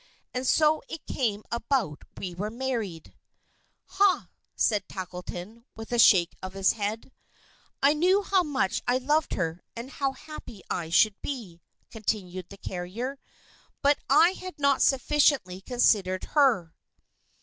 And 0.33 0.47
so 0.47 0.81
it 0.89 1.05
came 1.05 1.43
about 1.51 2.05
we 2.17 2.33
were 2.33 2.49
married." 2.49 3.13
"Hah!" 3.85 4.29
said 4.55 4.89
Tackleton, 4.89 5.63
with 5.75 5.91
a 5.91 5.99
shake 5.99 6.35
of 6.41 6.53
his 6.53 6.71
head. 6.73 7.11
"I 7.83 7.93
knew 7.93 8.23
how 8.23 8.41
much 8.41 8.81
I 8.87 8.97
loved 8.97 9.33
her, 9.35 9.61
and 9.75 9.91
how 9.91 10.13
happy 10.13 10.63
I 10.71 10.89
should 10.89 11.21
be," 11.21 11.61
continued 11.91 12.49
the 12.49 12.57
carrier; 12.57 13.19
"but 13.83 13.99
I 14.09 14.31
had 14.31 14.57
not 14.57 14.81
sufficiently 14.81 15.61
considered 15.61 16.23
her." 16.31 16.73